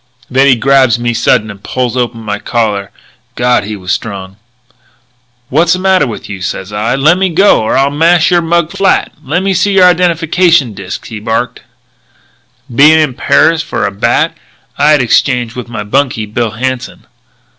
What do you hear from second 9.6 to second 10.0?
your